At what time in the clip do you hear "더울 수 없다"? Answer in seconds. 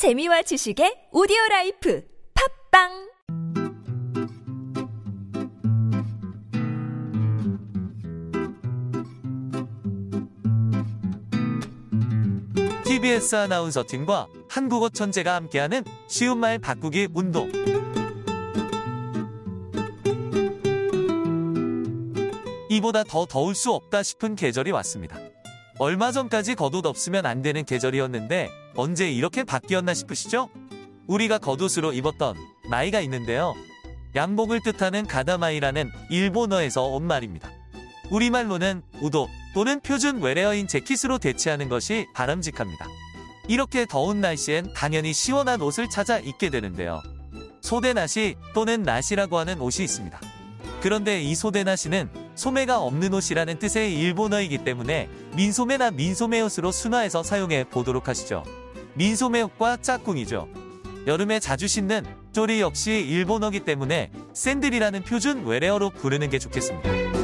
23.26-24.02